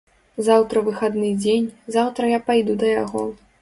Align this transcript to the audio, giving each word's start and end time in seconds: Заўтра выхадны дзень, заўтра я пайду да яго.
Заўтра 0.47 0.83
выхадны 0.87 1.29
дзень, 1.43 1.69
заўтра 1.99 2.35
я 2.37 2.45
пайду 2.53 2.73
да 2.83 2.87
яго. 3.03 3.29